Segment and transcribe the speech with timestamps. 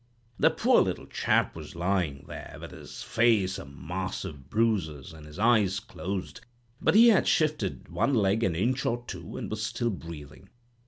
[0.39, 5.27] The poor little chap was lying there, with his face a mass of bruises, and
[5.27, 6.41] his eyes closed;
[6.81, 10.49] but he had shifted one leg an inch or two, and was still breathing.